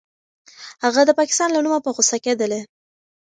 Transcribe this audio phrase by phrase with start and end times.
[0.83, 2.47] هغه د پاکستان له نومه په غوسه کېده.